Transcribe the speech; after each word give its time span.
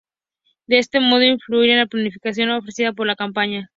De 0.65 0.79
este 0.79 0.99
modo 0.99 1.21
influir 1.21 1.69
en 1.69 1.77
la 1.77 1.85
planificación 1.85 2.49
ofrecida 2.49 2.91
por 2.91 3.05
la 3.05 3.15
compañía 3.15 3.69